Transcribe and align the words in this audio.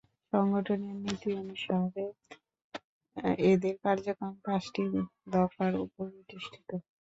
সংগঠনের 0.33 0.95
নীতি 1.03 1.29
অনুসারে 1.41 2.05
এদের 3.47 3.75
কার্যক্রম 3.83 4.33
পাঁচটি 4.45 4.83
দফার 5.33 5.73
উপর 5.85 6.05
প্রতিষ্ঠিত। 6.13 6.69